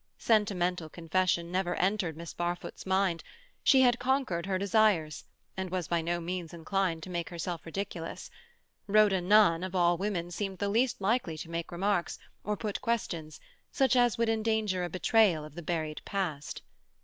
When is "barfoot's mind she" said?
2.33-3.81